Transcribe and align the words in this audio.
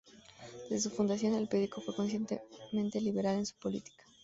Desde 0.71 0.89
su 0.89 0.89
fundación, 0.95 1.35
el 1.35 1.47
periódico 1.47 1.79
fue 1.79 1.95
conscientemente 1.95 2.99
liberal 2.99 3.35
en 3.37 3.45
su 3.45 3.55
política. 3.59 4.03